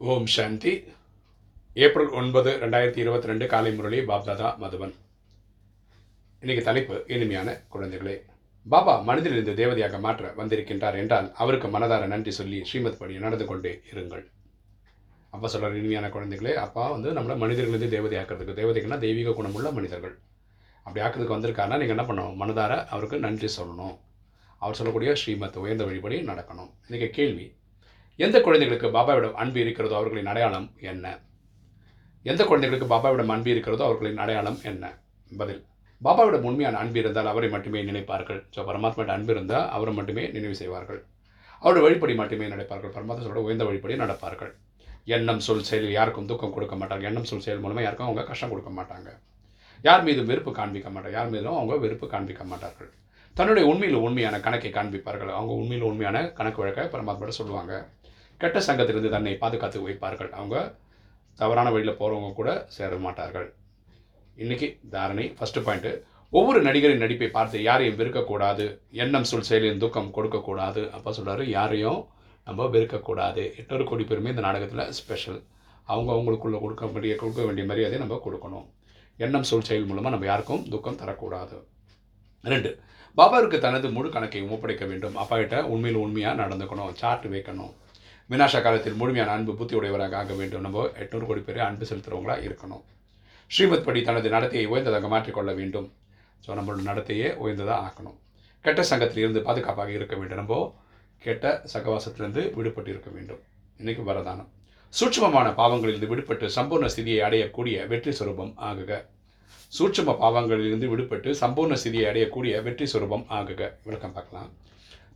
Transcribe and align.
ஓம் 0.00 0.26
சாந்தி. 0.26 0.72
April 1.84 2.10
ஒன்பது 2.10 2.50
ரெண்டாயிரத்தி 2.62 2.98
இருபத்தி 3.02 3.26
ரெண்டு 3.26 3.46
காலை 3.46 3.74
முரளி 3.74 3.98
பாப்தாதா 3.98 4.48
மதுவன் 4.62 4.92
இன்னைக்கு 6.40 6.64
தலைப்பு 6.64 7.04
இனிமையான 7.06 7.48
குழந்தைகளே. 7.74 8.16
பாபா 8.66 8.94
மனிதனிலிருந்து 9.06 9.54
தேவதையாக 9.62 10.00
மாற்ற 10.00 10.34
வந்திருக்கின்றார் 10.40 10.98
என்றால் 11.02 11.32
அவருக்கு 11.34 11.68
மனதார 11.68 12.06
நன்றி 12.06 12.30
சொல்லி 12.30 12.64
ஸ்ரீமத் 12.64 12.98
படி 12.98 13.18
நடந்து 13.18 13.46
கொண்டே 13.46 13.72
இருங்கள். 13.92 14.24
அப்பா 15.30 15.48
சொல்கிற 15.48 15.74
இனிமையான 15.74 16.08
குழந்தைகளே 16.08 16.54
அப்பா 16.66 16.90
வந்து 16.90 17.12
நம்மளை 17.12 17.36
மனிதர்களிலிருந்து 17.44 17.92
தேவதையாக்கிறதுக்கு 17.96 18.58
தேவதைக்குன்னா 18.62 18.98
தெய்வீக 18.98 19.32
குணமுள்ள 19.32 19.70
மனிதர்கள். 19.70 20.18
அப்படி 20.82 21.06
ஆக்கிறதுக்கு 21.06 21.38
வந்திருக்காருன்னா 21.38 21.78
நீங்கள் 21.82 21.98
என்ன 21.98 22.06
பண்ணணும்? 22.08 22.36
மனதார 22.42 22.84
அவருக்கு 22.86 23.18
நன்றி 23.18 23.50
சொல்லணும். 23.60 23.98
அவர் 24.58 24.74
சொல்லக்கூடிய 24.74 25.14
ஸ்ரீமத் 25.14 25.62
உயர்ந்த 25.64 25.84
வழிபடி 25.84 26.18
நடக்கணும். 26.32 26.70
இன்றைக்கி 26.88 27.10
கேள்வி 27.10 27.54
எந்த 28.18 28.36
குழந்தைகளுக்கு 28.40 28.88
பாபாவிடம் 28.88 29.34
அன்பு 29.42 29.58
இருக்கிறதோ 29.60 29.94
அவர்களின் 29.94 30.26
அடையாளம் 30.26 30.68
என்ன? 30.90 31.06
எந்த 32.22 32.44
குழந்தைகளுக்கு 32.44 32.86
பாபாவிடம் 32.92 33.32
அன்பு 33.34 33.50
இருக்கிறதோ 33.50 33.84
அவர்களின் 33.84 34.20
அடையாளம் 34.24 34.56
என்ன? 34.70 34.84
பதில். 35.32 35.60
பாபாவிடம் 36.02 36.46
உண்மையான 36.50 36.78
அன்பு 36.78 36.98
இருந்தால் 36.98 37.26
அவரை 37.26 37.48
மட்டுமே 37.48 37.82
நினைப்பார்கள். 37.82 38.40
ஸோ 38.54 38.62
பரமாத்மாட்ட 38.68 39.12
அன்பு 39.16 39.32
இருந்தால் 39.34 39.68
அவரை 39.68 39.94
மட்டுமே 39.94 40.24
நினைவு 40.28 40.56
செய்வார்கள். 40.62 41.00
அவருடைய 41.62 41.82
வழிப்படி 41.86 42.14
மட்டுமே 42.14 42.46
நடப்பார்கள். 42.46 42.94
பரமாத்மாவோட 42.96 43.42
உயர்ந்த 43.46 43.66
வழிப்படி 43.68 43.96
நடப்பார்கள். 44.04 44.52
எண்ணம் 45.04 45.44
சொல் 45.46 45.66
செயலில் 45.68 45.96
யாருக்கும் 45.98 46.28
துக்கம் 46.32 46.54
கொடுக்க 46.56 46.76
மாட்டாங்க. 46.76 47.02
எண்ணம் 47.02 47.28
சொல் 47.32 47.44
செயல் 47.46 47.62
மூலமாக 47.64 47.84
யாருக்கும் 47.86 48.08
அவங்க 48.08 48.24
கஷ்டம் 48.30 48.52
கொடுக்க 48.54 48.72
மாட்டாங்க. 48.78 49.08
யார் 49.82 50.02
மீதும் 50.02 50.30
வெறுப்பு 50.32 50.52
காண்பிக்க 50.52 50.88
மாட்டாங்க. 50.90 51.16
யார் 51.18 51.32
மீதும் 51.34 51.58
அவங்க 51.58 51.76
வெறுப்பு 51.84 52.06
காண்பிக்க 52.14 52.44
மாட்டார்கள். 52.44 52.90
தன்னுடைய 53.36 53.64
உண்மையில் 53.68 54.02
உண்மையான 54.06 54.40
கணக்கை 54.40 54.70
காண்பிப்பார்கள். 54.70 55.32
அவங்க 55.38 55.52
உண்மையில் 55.62 55.88
உண்மையான 55.90 56.18
கணக்கு 56.40 56.62
வழக்கை 56.62 56.84
பரமாத்மாட்ட 56.94 57.34
சொல்லுவாங்க. 57.40 57.72
கெட்ட 58.42 58.58
சங்கத்திலிருந்து 58.66 59.12
தன்னை 59.14 59.32
பாதுகாத்து 59.42 59.78
வைப்பார்கள் 59.86 60.30
அவங்க 60.38 60.56
தவறான 61.40 61.68
வழியில் 61.74 61.98
போகிறவங்க 62.00 62.30
கூட 62.38 62.50
சேர 62.74 62.96
மாட்டார்கள். 63.04 63.46
இன்றைக்கி 64.42 64.68
தாரணை 64.94 65.24
ஃபஸ்ட்டு 65.38 65.62
பாயிண்ட்டு 65.66 65.92
ஒவ்வொரு 66.32 66.60
நடிகரின் 66.66 67.02
நடிப்பை 67.04 67.28
பார்த்து 67.36 67.56
யாரையும் 67.68 67.98
வெறுக்கக்கூடாது. 68.00 68.64
எண்ணம் 69.02 69.26
சொல் 69.30 69.46
செயலின் 69.48 69.82
துக்கம் 69.84 70.10
கொடுக்கக்கூடாது. 70.16 70.82
அப்போ 70.96 71.10
சொல்கிறாரு 71.18 71.44
யாரையும் 71.56 72.00
நம்ம 72.48 72.66
வெறுக்கக்கூடாது. 72.74 73.44
எட்டொரு 73.60 73.84
கோடி 73.90 74.04
பேருமே 74.10 74.32
இந்த 74.34 74.44
நாடகத்தில் 74.46 74.92
ஸ்பெஷல் 74.98 75.40
அவங்க 75.92 76.10
அவங்களுக்குள்ளே 76.14 76.60
கொடுக்க 76.64 76.84
வேண்டிய 76.92 77.14
கொடுக்க 77.22 77.40
வேண்டிய 77.46 77.64
மரியாதையை 77.70 78.00
நம்ம 78.04 78.20
கொடுக்கணும். 78.26 78.66
எண்ணம் 79.24 79.48
சொல் 79.50 79.66
செயல் 79.70 79.88
மூலமாக 79.90 80.14
நம்ம 80.14 80.28
யாருக்கும் 80.30 80.62
துக்கம் 80.74 81.00
தரக்கூடாது. 81.02 81.56
ரெண்டு 82.52 82.70
பாபாவுக்கு 83.18 83.58
தனது 83.66 83.86
முழு 83.96 84.08
கணக்கை 84.14 84.42
ஒப்படைக்க 84.54 84.84
வேண்டும். 84.92 85.18
அப்பாகிட்ட 85.22 85.58
உண்மையில் 85.74 86.02
உண்மையாக 86.04 86.40
நடந்துக்கணும். 86.42 86.94
சார்ட் 87.02 87.26
வைக்கணும். 87.34 87.74
வினாச 88.30 88.60
காலத்தில் 88.62 88.98
முழுமையான 89.00 89.30
அன்பு 89.36 89.52
புத்தி 89.58 89.74
உடையவராக 89.78 90.16
ஆக 90.20 90.32
வேண்டும். 90.38 90.64
நம்ம 90.66 90.84
எட்நூறு 91.02 91.26
கோடி 91.26 91.42
பேர் 91.48 91.66
அன்பு 91.66 91.84
செலுத்துகிறவங்களாக 91.90 92.44
இருக்கணும். 92.46 92.82
ஸ்ரீமத் 93.50 93.84
படி 93.86 94.00
தனது 94.08 94.28
நடத்தையை 94.28 94.66
உயர்ந்ததாக 94.72 95.08
மாற்றிக்கொள்ள 95.12 95.50
வேண்டும். 95.60 95.86
ஸோ 96.44 96.56
நம்மளோட 96.58 96.82
நடத்தையே 96.90 97.28
உயர்ந்ததாக 97.44 97.78
ஆக்கணும். 97.86 98.16
கெட்ட 98.64 98.82
சங்கத்தில் 98.90 99.22
இருந்து 99.24 99.42
பாதுகாப்பாக 99.48 99.92
இருக்க 99.98 100.14
வேண்டும். 100.16 100.40
நம்ம 100.42 100.58
கெட்ட 101.22 101.62
சகவாசத்திலிருந்து 101.74 102.42
விடுபட்டு 102.56 102.90
இருக்க 102.94 103.10
வேண்டும். 103.10 103.40
இன்றைக்கு 103.80 104.02
வரதானம். 104.12 104.50
சூட்சமமான 104.98 105.48
பாவங்களிலிருந்து 105.60 106.10
விடுபட்டு 106.12 106.46
சம்பூர்ண 106.56 106.86
ஸ்திதியை 106.92 107.20
அடையக்கூடிய 107.28 107.86
வெற்றி 107.92 108.12
சுரூபம் 108.18 108.52
ஆகுக. 108.70 108.92
சூட்சம 109.78 110.12
பாவங்களிலிருந்து 110.22 110.86
விடுபட்டு 110.92 111.30
சம்பூர்ண 111.40 111.74
ஸ்திதியை 111.82 112.06
அடையக்கூடிய 112.10 112.62
வெற்றி 112.66 112.86
சுரூபம் 112.92 113.24
ஆகுக. 113.38 113.70
விளக்கம் 113.86 114.16
பார்க்கலாம். 114.18 114.50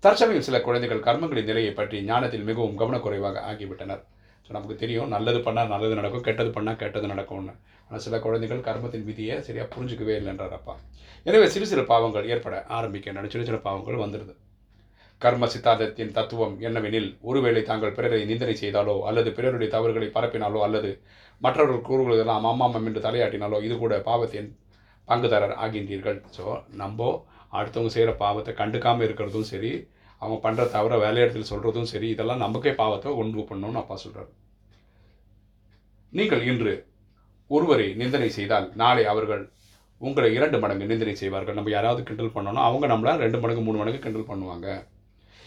தற்சமயம் 0.05 0.45
சில 0.47 0.59
குழந்தைகள் 0.67 1.03
கர்மங்களின் 1.07 1.49
நிலையை 1.51 1.73
பற்றி 1.79 1.97
ஞானத்தில் 2.11 2.47
மிகவும் 2.49 2.77
கவனக்குறைவாக 2.81 3.41
ஆகிவிட்டனர் 3.49 4.03
ஸோ 4.45 4.51
நமக்கு 4.57 4.77
தெரியும் 4.83 5.11
நல்லது 5.15 5.41
பண்ணால் 5.47 5.73
நல்லது 5.73 5.99
நடக்கும் 5.99 6.25
கெட்டது 6.29 6.51
பண்ணால் 6.55 6.79
கெட்டது 6.83 7.07
நடக்கும்னு. 7.13 7.53
ஆனால் 7.87 8.03
சில 8.05 8.19
குழந்தைகள் 8.27 8.63
கர்மத்தின் 8.69 9.05
விதியை 9.09 9.35
சரியாக 9.49 9.69
புரிஞ்சுக்கவே 9.75 10.15
இல்லைன்றார் 10.21 10.55
அப்பா 10.59 10.75
எனவே 11.27 11.47
சிறு 11.55 11.67
சிறு 11.71 11.83
பாவங்கள் 11.93 12.29
ஏற்பட 12.33 12.57
ஆரம்பிக்கின்றன. 12.77 13.31
சிறு 13.35 13.45
சிறு 13.49 13.59
பாவங்கள் 13.67 14.03
வந்துடுது. 14.05 14.35
கர்ம 15.23 15.47
சித்தாந்தத்தின் 15.55 16.15
தத்துவம் 16.19 16.55
என்னவெனில் 16.67 17.09
ஒருவேளை 17.31 17.63
தாங்கள் 17.71 17.97
பிறரை 17.97 18.21
நிந்தனை 18.31 18.55
செய்தாலோ 18.63 18.95
அல்லது 19.09 19.31
பிறருடைய 19.39 19.71
தவறுகளை 19.75 20.09
பரப்பினாலோ 20.17 20.61
அல்லது 20.67 20.91
மற்றவர்கள் 21.43 21.87
கூறுகளெல்லாம் 21.89 22.49
அம்மாமம் 22.53 22.87
என்று 22.91 23.03
தலையாட்டினாலோ 23.07 23.59
இது 23.67 23.77
கூட 23.83 23.97
பாவத்தின் 24.09 24.49
பங்குதாரர் 25.09 25.55
ஆகின்றீர்கள். 25.65 26.19
ஸோ 26.37 26.45
நம்ம 26.83 27.11
அடுத்தவங்க 27.59 27.93
செய்கிற 27.95 28.13
பாவத்தை 28.25 28.55
கண்டுக்காமல் 28.61 29.07
இருக்கிறதும் 29.07 29.49
சரி 29.53 29.73
அவங்க 30.23 30.37
பண்ணுற 30.45 30.65
தவிர 30.77 30.95
வேலையிடத்தில் 31.05 31.51
சொல்கிறதும் 31.53 31.91
சரி 31.93 32.09
இதெல்லாம் 32.15 32.45
நமக்கே 32.45 32.73
பாவத்தை 32.83 33.13
ஒன்று 33.23 33.49
பண்ணணும்னு 33.51 33.83
அப்பா 33.83 33.97
சொல்கிறார் 34.05 34.31
நீங்கள் 36.13 36.45
இன்று 36.51 36.75
ஒருவரை 37.51 37.87
நிந்தனை 38.01 38.29
செய்தால் 38.37 38.67
நாளை 38.83 39.05
அவர்கள் 39.13 39.43
உங்களை 40.01 40.29
இரண்டு 40.37 40.57
மடங்கு 40.61 40.91
நிந்தனை 40.91 41.15
செய்வார்கள். 41.21 41.57
நம்ம 41.57 41.71
யாராவது 41.75 42.03
கிண்டல் 42.09 42.35
பண்ணோன்னா 42.35 42.63
அவங்க 42.69 42.87
நம்மளை 42.93 43.13
ரெண்டு 43.23 43.39
மடங்கு 43.41 43.63
மூணு 43.67 43.81
மடங்கு 43.81 44.01
கிண்டல் 44.05 44.31
பண்ணுவாங்க. 44.31 44.67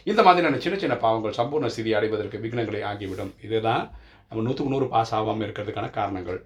இந்த 0.07 0.21
மாதிரியான 0.25 0.59
சின்ன 0.63 0.75
சின்ன 0.83 0.95
பாவங்கள் 1.03 1.37
சம்பூர்ண 1.37 1.69
ஸ்திதி 1.73 1.91
அடைவதற்கு 1.99 2.41
விக்னங்களை 2.43 2.81
ஆகிவிடும். 2.89 3.31
இதுதான் 3.45 3.83
நம்ம 4.27 4.43
நூற்றுக்கு 4.47 4.73
நூறு 4.73 4.87
பாஸ் 4.93 5.13
ஆகாமல் 5.19 5.45
இருக்கிறதுக்கான 5.47 5.89
காரணங்கள். 5.99 6.39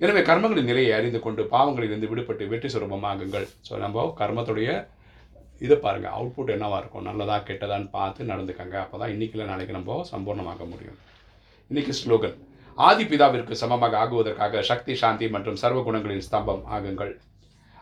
எனவே 0.00 0.20
கர்மங்களின் 0.28 0.68
நிலையை 0.70 0.92
அறிந்து 0.98 1.18
கொண்டு 1.24 1.42
பாவங்களிலிருந்து 1.54 2.10
விடுபட்டு 2.10 2.44
வெற்றி 2.52 2.68
சுரூபமாகுங்கள். 2.74 3.46
ஸோ 3.68 3.72
நம்ம 3.84 4.04
கர்மத்துடைய 4.20 4.70
இதை 5.64 5.76
பாருங்கள் 5.82 6.14
அவுட்புட் 6.16 6.52
என்னவாக 6.54 6.80
இருக்கும்? 6.82 7.06
நல்லதா 7.08 7.36
கெட்டதான்னு 7.48 7.88
பார்த்து 7.98 8.30
நடந்துக்கங்க. 8.30 8.76
அப்போ 8.84 8.96
தான் 9.02 9.12
இன்றைக்கில் 9.14 9.50
நாளைக்கு 9.50 9.76
நம்ம 9.76 9.98
சம்பூர்ணமாக்க 10.12 10.64
முடியும். 10.72 10.98
இன்றைக்கி 11.70 11.94
ஸ்லோகன். 12.00 12.36
ஆதி 12.78 13.04
பிதாவிற்கு 13.10 13.54
சமமாக 13.62 13.96
ஆகுவதற்காக 14.04 14.62
சக்தி 14.70 14.94
சாந்தி 15.02 15.26
மற்றும் 15.34 15.60
சர்வ 15.62 15.80
குணங்களின் 15.88 16.26
ஸ்தம்பம் 16.28 16.62
ஆகுங்கள். 16.76 17.12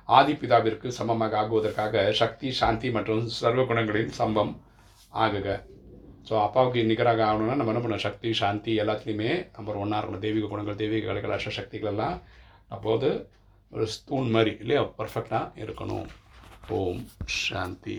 ஆதி 0.09 0.35
பிதாவிற்கு 0.41 0.89
சமமாக 0.99 1.37
ஆகுவதற்காக 1.43 2.05
சக்தி 2.21 2.49
சாந்தி 2.61 2.89
மற்றும் 2.97 3.23
சர்வ 3.41 3.63
குணங்களின் 3.71 4.15
ஸ்தம்பம் 4.17 4.53
ஆகுக. 5.25 5.49
ஸோ 6.29 6.35
அப்பாவுக்கு 6.43 6.85
நிகராக 6.85 7.23
ஆகணும்னா 7.25 7.59
நம்ம 7.59 7.73
என்ன 7.73 7.83
பண்ணணும்? 7.83 8.05
சக்தி 8.07 8.33
சாந்தி 8.33 8.73
எல்லாத்துலேயுமே 8.81 9.31
நம்பர் 9.57 9.81
ஒன்றாக 9.83 10.01
இருக்கணும். 10.01 10.25
தெய்வீக 10.27 10.47
குணங்கள் 10.47 10.81
தெய்வீக 10.83 11.07
கலைகள் 11.07 11.37
அஷ்ட 11.37 11.49
சக்திகள் 11.49 11.91
எல்லாம் 11.91 12.17
அப்போது 12.69 13.09
ஒரு 13.73 13.87
ஸ்தூன் 13.87 14.31
மாதிரி 14.31 14.57
இல்லையா? 14.61 14.83
பர்ஃபெக்டாக 14.99 15.53
இருக்கணும். 15.65 16.09
ஓம் 16.69 17.05
சாந்தி. 17.25 17.99